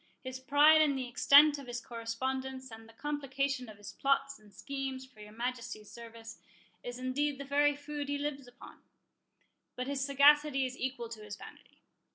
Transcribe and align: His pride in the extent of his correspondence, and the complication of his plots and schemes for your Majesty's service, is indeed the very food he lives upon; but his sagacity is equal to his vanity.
His 0.23 0.39
pride 0.39 0.81
in 0.81 0.95
the 0.95 1.07
extent 1.07 1.59
of 1.59 1.67
his 1.67 1.79
correspondence, 1.79 2.71
and 2.71 2.89
the 2.89 2.93
complication 2.93 3.69
of 3.69 3.77
his 3.77 3.93
plots 3.93 4.39
and 4.39 4.51
schemes 4.51 5.05
for 5.05 5.19
your 5.19 5.31
Majesty's 5.31 5.91
service, 5.91 6.39
is 6.81 6.97
indeed 6.97 7.37
the 7.39 7.45
very 7.45 7.75
food 7.75 8.09
he 8.09 8.17
lives 8.17 8.47
upon; 8.47 8.81
but 9.75 9.85
his 9.85 10.03
sagacity 10.03 10.65
is 10.65 10.75
equal 10.75 11.07
to 11.09 11.21
his 11.23 11.35
vanity. 11.35 11.83